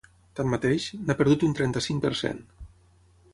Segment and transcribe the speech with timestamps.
[0.37, 2.41] Tanmateix, n’ha perdut un trenta-cinc per cent.